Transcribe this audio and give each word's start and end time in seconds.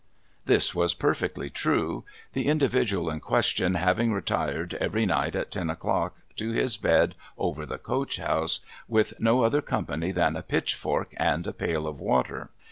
This 0.47 0.73
was 0.73 0.95
perfectly 0.95 1.51
true; 1.51 2.05
the 2.33 2.47
individual 2.47 3.07
in 3.11 3.19
question 3.19 3.75
having 3.75 4.11
retired, 4.11 4.73
every 4.79 5.05
night 5.05 5.35
at 5.35 5.51
ten 5.51 5.69
o'clock, 5.69 6.15
to 6.37 6.49
his 6.49 6.75
bed 6.75 7.13
over 7.37 7.67
the 7.67 7.77
coach 7.77 8.17
liouse, 8.17 8.61
with 8.87 9.19
no 9.19 9.43
other 9.43 9.61
company 9.61 10.11
than 10.11 10.35
a 10.35 10.41
pitchfork 10.41 11.13
and 11.17 11.45
a 11.45 11.53
pail 11.53 11.85
of 11.85 11.99
water. 11.99 12.49